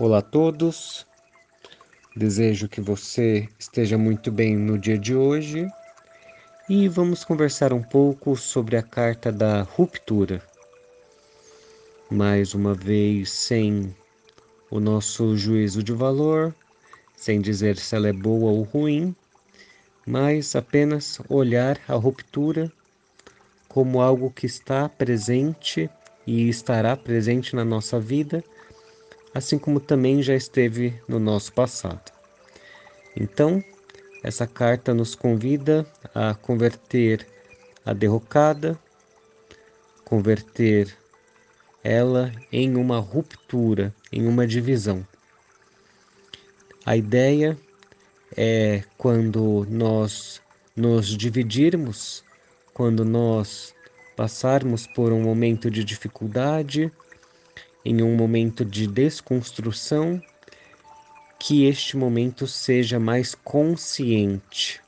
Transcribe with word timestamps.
Olá 0.00 0.20
a 0.20 0.22
todos, 0.22 1.06
desejo 2.16 2.70
que 2.70 2.80
você 2.80 3.46
esteja 3.58 3.98
muito 3.98 4.32
bem 4.32 4.56
no 4.56 4.78
dia 4.78 4.96
de 4.96 5.14
hoje 5.14 5.68
e 6.66 6.88
vamos 6.88 7.22
conversar 7.22 7.70
um 7.70 7.82
pouco 7.82 8.34
sobre 8.34 8.78
a 8.78 8.82
carta 8.82 9.30
da 9.30 9.60
ruptura. 9.60 10.42
Mais 12.10 12.54
uma 12.54 12.72
vez, 12.72 13.30
sem 13.30 13.94
o 14.70 14.80
nosso 14.80 15.36
juízo 15.36 15.82
de 15.82 15.92
valor, 15.92 16.54
sem 17.14 17.38
dizer 17.38 17.76
se 17.76 17.94
ela 17.94 18.08
é 18.08 18.12
boa 18.14 18.50
ou 18.52 18.62
ruim, 18.62 19.14
mas 20.06 20.56
apenas 20.56 21.20
olhar 21.28 21.78
a 21.86 21.94
ruptura 21.94 22.72
como 23.68 24.00
algo 24.00 24.30
que 24.30 24.46
está 24.46 24.88
presente 24.88 25.90
e 26.26 26.48
estará 26.48 26.96
presente 26.96 27.54
na 27.54 27.66
nossa 27.66 28.00
vida, 28.00 28.42
assim 29.34 29.58
como 29.58 29.80
também 29.80 30.22
já 30.22 30.34
esteve 30.34 30.94
no 31.08 31.18
nosso 31.18 31.52
passado. 31.52 32.12
Então, 33.16 33.62
essa 34.22 34.46
carta 34.46 34.92
nos 34.92 35.14
convida 35.14 35.86
a 36.14 36.34
converter 36.34 37.26
a 37.84 37.92
derrocada, 37.92 38.78
converter 40.04 40.94
ela 41.82 42.30
em 42.52 42.76
uma 42.76 42.98
ruptura, 42.98 43.94
em 44.12 44.26
uma 44.26 44.46
divisão. 44.46 45.06
A 46.84 46.96
ideia 46.96 47.56
é 48.36 48.84
quando 48.98 49.66
nós 49.70 50.40
nos 50.76 51.08
dividirmos, 51.08 52.24
quando 52.72 53.04
nós 53.04 53.74
passarmos 54.16 54.86
por 54.86 55.12
um 55.12 55.22
momento 55.22 55.70
de 55.70 55.82
dificuldade, 55.82 56.92
em 57.84 58.02
um 58.02 58.14
momento 58.14 58.64
de 58.64 58.86
desconstrução, 58.86 60.22
que 61.38 61.64
este 61.64 61.96
momento 61.96 62.46
seja 62.46 63.00
mais 63.00 63.34
consciente, 63.34 64.80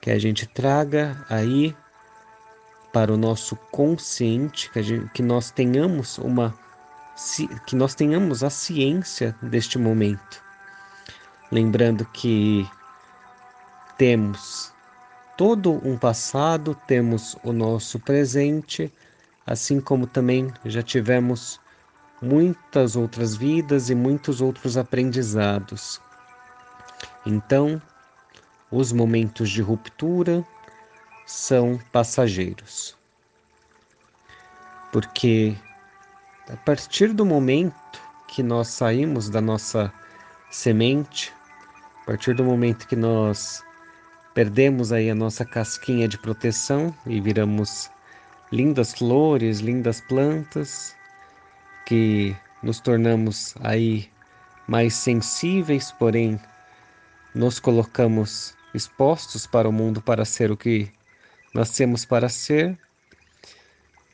que 0.00 0.10
a 0.10 0.18
gente 0.18 0.46
traga 0.46 1.24
aí 1.28 1.74
para 2.92 3.12
o 3.12 3.16
nosso 3.16 3.56
consciente, 3.72 4.70
que, 4.70 4.82
gente, 4.82 5.10
que 5.12 5.22
nós 5.22 5.50
tenhamos 5.50 6.18
uma 6.18 6.54
que 7.66 7.76
nós 7.76 7.94
tenhamos 7.94 8.42
a 8.42 8.50
ciência 8.50 9.36
deste 9.40 9.78
momento. 9.78 10.42
Lembrando 11.50 12.04
que 12.06 12.68
temos 13.96 14.72
todo 15.36 15.80
um 15.86 15.96
passado, 15.96 16.76
temos 16.86 17.36
o 17.44 17.52
nosso 17.52 18.00
presente, 18.00 18.92
assim 19.46 19.80
como 19.80 20.06
também 20.06 20.52
já 20.64 20.82
tivemos 20.82 21.60
muitas 22.24 22.96
outras 22.96 23.36
vidas 23.36 23.90
e 23.90 23.94
muitos 23.94 24.40
outros 24.40 24.76
aprendizados. 24.76 26.00
Então, 27.26 27.80
os 28.70 28.92
momentos 28.92 29.50
de 29.50 29.60
ruptura 29.60 30.44
são 31.26 31.78
passageiros. 31.92 32.96
Porque 34.90 35.54
a 36.48 36.56
partir 36.56 37.12
do 37.12 37.24
momento 37.24 38.00
que 38.28 38.42
nós 38.42 38.68
saímos 38.68 39.28
da 39.28 39.40
nossa 39.40 39.92
semente, 40.50 41.32
a 42.02 42.06
partir 42.06 42.34
do 42.34 42.44
momento 42.44 42.86
que 42.86 42.96
nós 42.96 43.62
perdemos 44.34 44.92
aí 44.92 45.10
a 45.10 45.14
nossa 45.14 45.44
casquinha 45.44 46.08
de 46.08 46.18
proteção 46.18 46.94
e 47.06 47.20
viramos 47.20 47.90
lindas 48.52 48.92
flores, 48.94 49.60
lindas 49.60 50.00
plantas, 50.00 50.94
que 51.86 52.36
nos 52.62 52.80
tornamos 52.80 53.54
aí 53.60 54.08
mais 54.66 54.94
sensíveis, 54.94 55.92
porém 55.92 56.40
nos 57.34 57.60
colocamos 57.60 58.54
expostos 58.72 59.46
para 59.46 59.68
o 59.68 59.72
mundo 59.72 60.00
para 60.00 60.24
ser 60.24 60.50
o 60.50 60.56
que 60.56 60.90
nascemos 61.54 62.04
para 62.04 62.28
ser, 62.28 62.78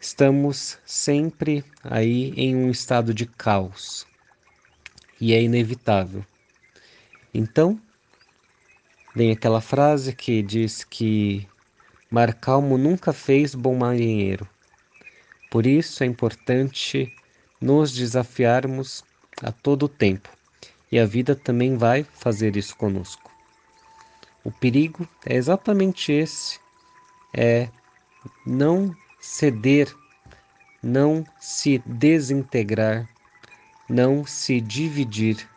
estamos 0.01 0.79
sempre 0.85 1.65
aí 1.83 2.33
em 2.37 2.55
um 2.55 2.71
estado 2.71 3.15
de 3.15 3.27
caos. 3.27 4.07
E 5.21 5.35
é 5.35 5.43
inevitável. 5.43 6.25
Então, 7.33 7.81
vem 9.15 9.31
aquela 9.31 9.61
frase 9.61 10.15
que 10.15 10.43
diz 10.43 10.83
que 10.83 11.47
mar 12.11 12.35
calmo 12.35 12.77
nunca 12.77 13.13
fez 13.13 13.55
bom 13.55 13.77
marinheiro. 13.77 14.49
Por 15.51 15.67
isso 15.67 16.03
é 16.03 16.07
importante 16.07 17.15
nos 17.61 17.93
desafiarmos 17.93 19.05
a 19.43 19.53
todo 19.53 19.89
tempo. 19.89 20.29
E 20.91 20.99
a 20.99 21.07
vida 21.07 21.35
também 21.37 21.77
vai 21.77 22.03
fazer 22.05 22.57
isso 22.57 22.77
conosco. 22.77 23.31
O 24.43 24.51
perigo 24.51 25.07
é 25.27 25.37
exatamente 25.37 26.11
esse 26.11 26.59
é 27.35 27.69
não 28.47 28.95
ceder, 29.21 29.95
não 30.83 31.25
se 31.39 31.79
desintegrar, 31.85 33.09
não 33.89 34.25
se 34.27 34.61
dividir. 34.61 35.49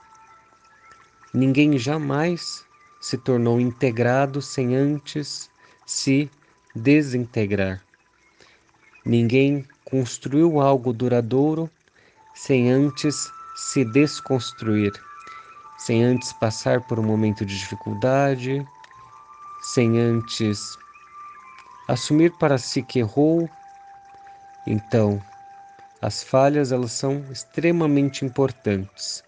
Ninguém 1.34 1.78
jamais 1.78 2.66
se 3.02 3.18
tornou 3.18 3.60
integrado 3.60 4.42
sem 4.42 4.76
antes 4.76 5.50
se 5.86 6.30
desintegrar. 6.76 7.82
Ninguém 9.06 9.66
construiu 9.84 10.60
algo 10.60 10.94
duradouro 10.94 11.70
sem 12.34 12.72
antes 12.72 13.32
se 13.56 13.86
desconstruir, 13.86 14.94
sem 15.78 16.04
antes 16.04 16.34
passar 16.34 16.82
por 16.82 17.00
um 17.00 17.04
momento 17.04 17.46
de 17.46 17.58
dificuldade, 17.58 18.66
sem 19.62 20.00
antes 20.00 20.78
assumir 21.88 22.32
para 22.38 22.58
si 22.58 22.82
que 22.82 23.00
errou. 23.00 23.50
Então, 24.66 25.22
as 26.02 26.24
falhas 26.24 26.72
elas 26.72 26.92
são 26.92 27.24
extremamente 27.32 28.26
importantes. 28.26 29.24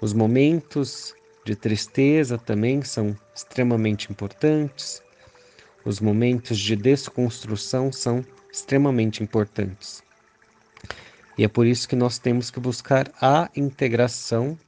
Os 0.00 0.12
momentos 0.12 1.14
de 1.44 1.54
tristeza 1.54 2.36
também 2.36 2.82
são 2.82 3.16
extremamente 3.34 4.10
importantes. 4.10 5.02
Os 5.84 6.00
momentos 6.00 6.58
de 6.58 6.74
desconstrução 6.74 7.92
são 7.92 8.24
extremamente 8.52 9.22
importantes. 9.22 10.05
E 11.36 11.44
é 11.44 11.48
por 11.48 11.66
isso 11.66 11.88
que 11.88 11.96
nós 11.96 12.18
temos 12.18 12.50
que 12.50 12.58
buscar 12.58 13.10
a 13.20 13.50
integração, 13.54 14.58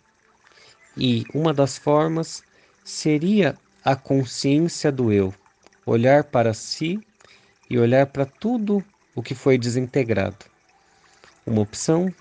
e 0.96 1.24
uma 1.32 1.54
das 1.54 1.78
formas 1.78 2.42
seria 2.84 3.56
a 3.84 3.94
consciência 3.94 4.90
do 4.90 5.12
eu 5.12 5.32
olhar 5.86 6.24
para 6.24 6.52
si 6.52 7.00
e 7.70 7.78
olhar 7.78 8.06
para 8.06 8.26
tudo 8.26 8.84
o 9.14 9.22
que 9.22 9.34
foi 9.34 9.56
desintegrado. 9.56 10.44
Uma 11.46 11.62
opção 11.62 12.12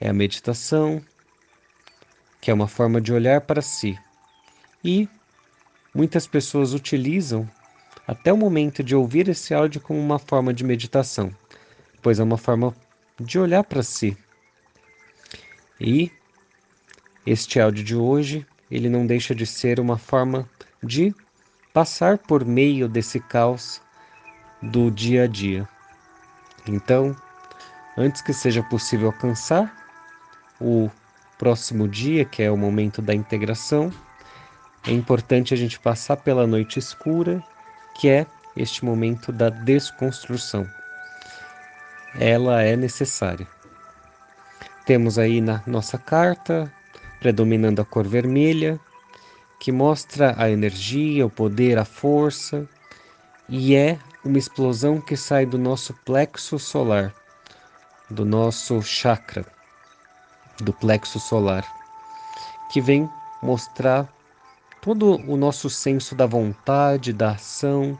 é 0.00 0.08
a 0.08 0.12
meditação, 0.12 1.02
que 2.40 2.50
é 2.50 2.54
uma 2.54 2.68
forma 2.68 3.00
de 3.00 3.12
olhar 3.12 3.40
para 3.40 3.62
si. 3.62 3.98
E 4.84 5.08
muitas 5.94 6.26
pessoas 6.26 6.74
utilizam 6.74 7.48
até 8.06 8.32
o 8.32 8.36
momento 8.36 8.84
de 8.84 8.94
ouvir 8.94 9.28
esse 9.28 9.54
áudio 9.54 9.80
como 9.80 9.98
uma 9.98 10.18
forma 10.18 10.52
de 10.52 10.62
meditação, 10.62 11.34
pois 12.02 12.20
é 12.20 12.22
uma 12.22 12.36
forma 12.36 12.74
de 13.20 13.38
olhar 13.38 13.64
para 13.64 13.82
si. 13.82 14.16
E 15.80 16.10
este 17.26 17.60
áudio 17.60 17.84
de 17.84 17.96
hoje, 17.96 18.46
ele 18.70 18.88
não 18.88 19.06
deixa 19.06 19.34
de 19.34 19.46
ser 19.46 19.80
uma 19.80 19.98
forma 19.98 20.48
de 20.82 21.14
passar 21.72 22.18
por 22.18 22.44
meio 22.44 22.88
desse 22.88 23.20
caos 23.20 23.80
do 24.62 24.90
dia 24.90 25.24
a 25.24 25.26
dia. 25.26 25.68
Então, 26.66 27.14
antes 27.96 28.22
que 28.22 28.32
seja 28.32 28.62
possível 28.62 29.08
alcançar 29.08 29.74
o 30.60 30.90
próximo 31.38 31.86
dia, 31.86 32.24
que 32.24 32.42
é 32.42 32.50
o 32.50 32.56
momento 32.56 33.02
da 33.02 33.14
integração, 33.14 33.92
é 34.86 34.92
importante 34.92 35.52
a 35.52 35.56
gente 35.56 35.78
passar 35.78 36.16
pela 36.16 36.46
noite 36.46 36.78
escura, 36.78 37.42
que 37.98 38.08
é 38.08 38.26
este 38.56 38.84
momento 38.84 39.32
da 39.32 39.50
desconstrução. 39.50 40.66
Ela 42.18 42.62
é 42.62 42.76
necessária. 42.76 43.46
Temos 44.86 45.18
aí 45.18 45.40
na 45.40 45.62
nossa 45.66 45.98
carta, 45.98 46.72
predominando 47.20 47.82
a 47.82 47.84
cor 47.84 48.06
vermelha, 48.06 48.80
que 49.58 49.72
mostra 49.72 50.34
a 50.38 50.48
energia, 50.48 51.26
o 51.26 51.30
poder, 51.30 51.78
a 51.78 51.84
força, 51.84 52.68
e 53.48 53.74
é 53.74 53.98
uma 54.24 54.38
explosão 54.38 55.00
que 55.00 55.16
sai 55.16 55.44
do 55.44 55.58
nosso 55.58 55.94
plexo 56.04 56.58
solar, 56.58 57.12
do 58.08 58.24
nosso 58.24 58.80
chakra, 58.82 59.44
do 60.60 60.72
plexo 60.72 61.18
solar, 61.18 61.64
que 62.72 62.80
vem 62.80 63.08
mostrar 63.42 64.08
todo 64.80 65.16
o 65.28 65.36
nosso 65.36 65.68
senso 65.68 66.14
da 66.14 66.26
vontade, 66.26 67.12
da 67.12 67.32
ação, 67.32 67.98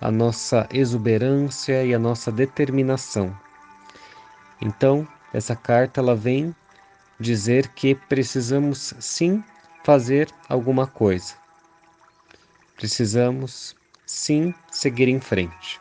a 0.00 0.10
nossa 0.10 0.68
exuberância 0.72 1.84
e 1.84 1.94
a 1.94 1.98
nossa 1.98 2.30
determinação. 2.30 3.36
Então, 4.60 5.06
essa 5.32 5.54
carta 5.54 6.00
ela 6.00 6.14
vem 6.14 6.54
dizer 7.18 7.68
que 7.68 7.94
precisamos 7.94 8.94
sim 8.98 9.42
fazer 9.84 10.28
alguma 10.48 10.86
coisa. 10.86 11.34
Precisamos 12.76 13.74
sim 14.04 14.54
seguir 14.70 15.08
em 15.08 15.20
frente. 15.20 15.80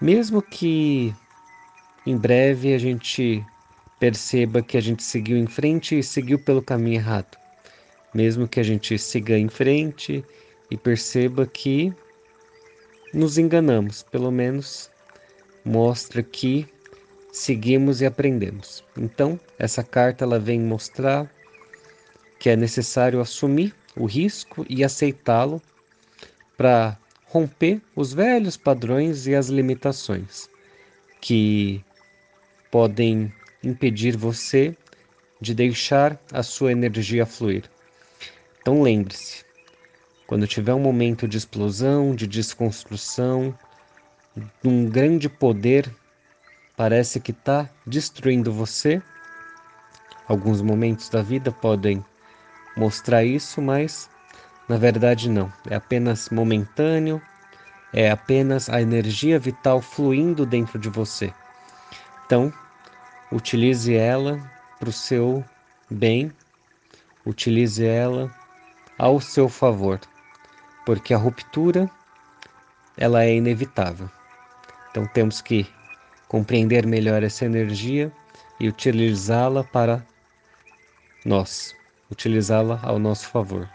Mesmo 0.00 0.42
que 0.42 1.14
em 2.04 2.16
breve 2.16 2.74
a 2.74 2.78
gente 2.78 3.44
perceba 3.98 4.62
que 4.62 4.76
a 4.76 4.80
gente 4.80 5.02
seguiu 5.02 5.38
em 5.38 5.46
frente 5.46 5.98
e 5.98 6.02
seguiu 6.02 6.38
pelo 6.38 6.62
caminho 6.62 6.96
errado. 6.96 7.38
Mesmo 8.14 8.46
que 8.46 8.60
a 8.60 8.62
gente 8.62 8.98
siga 8.98 9.38
em 9.38 9.48
frente 9.48 10.24
e 10.70 10.76
perceba 10.76 11.46
que 11.46 11.92
nos 13.12 13.38
enganamos, 13.38 14.02
pelo 14.02 14.30
menos 14.30 14.90
mostra 15.64 16.22
que 16.22 16.66
seguimos 17.32 18.00
e 18.00 18.06
aprendemos. 18.06 18.84
Então, 18.96 19.38
essa 19.58 19.82
carta 19.82 20.24
ela 20.24 20.38
vem 20.38 20.60
mostrar 20.60 21.30
que 22.38 22.50
é 22.50 22.56
necessário 22.56 23.20
assumir 23.20 23.74
o 23.96 24.06
risco 24.06 24.66
e 24.68 24.84
aceitá-lo 24.84 25.60
para 26.56 26.98
romper 27.26 27.80
os 27.94 28.12
velhos 28.12 28.56
padrões 28.56 29.26
e 29.26 29.34
as 29.34 29.48
limitações 29.48 30.48
que 31.20 31.84
podem 32.70 33.32
impedir 33.62 34.16
você 34.16 34.76
de 35.40 35.54
deixar 35.54 36.20
a 36.32 36.42
sua 36.42 36.72
energia 36.72 37.26
fluir. 37.26 37.64
Então 38.60 38.82
lembre-se, 38.82 39.45
quando 40.26 40.46
tiver 40.46 40.74
um 40.74 40.80
momento 40.80 41.28
de 41.28 41.38
explosão, 41.38 42.14
de 42.14 42.26
desconstrução, 42.26 43.56
de 44.36 44.68
um 44.68 44.88
grande 44.88 45.28
poder, 45.28 45.90
parece 46.76 47.20
que 47.20 47.30
está 47.30 47.68
destruindo 47.86 48.52
você. 48.52 49.00
Alguns 50.28 50.60
momentos 50.60 51.08
da 51.08 51.22
vida 51.22 51.52
podem 51.52 52.04
mostrar 52.76 53.24
isso, 53.24 53.62
mas 53.62 54.10
na 54.68 54.76
verdade 54.76 55.30
não. 55.30 55.52
É 55.70 55.76
apenas 55.76 56.28
momentâneo, 56.30 57.22
é 57.92 58.10
apenas 58.10 58.68
a 58.68 58.82
energia 58.82 59.38
vital 59.38 59.80
fluindo 59.80 60.44
dentro 60.44 60.78
de 60.78 60.88
você. 60.88 61.32
Então, 62.26 62.52
utilize 63.30 63.94
ela 63.94 64.38
para 64.78 64.88
o 64.88 64.92
seu 64.92 65.44
bem, 65.88 66.32
utilize 67.24 67.84
ela 67.86 68.30
ao 68.98 69.20
seu 69.20 69.48
favor, 69.48 70.00
porque 70.86 71.12
a 71.12 71.18
ruptura 71.18 71.90
ela 72.96 73.24
é 73.24 73.34
inevitável. 73.34 74.08
Então 74.90 75.06
temos 75.08 75.42
que 75.42 75.66
compreender 76.28 76.86
melhor 76.86 77.22
essa 77.22 77.44
energia 77.44 78.10
e 78.58 78.68
utilizá-la 78.68 79.62
para 79.64 80.02
nós, 81.24 81.74
utilizá-la 82.10 82.80
ao 82.82 82.98
nosso 82.98 83.28
favor. 83.28 83.68